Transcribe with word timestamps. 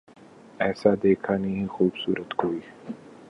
ایسا 0.59 0.89
دیکھا 1.03 1.35
نہیں 1.37 1.67
خوبصورت 1.67 2.33
کوئی 2.33 2.59